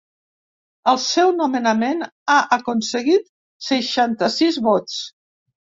[0.93, 3.31] El seu nomenament ha aconseguit
[3.71, 5.03] seixanta-sis vots.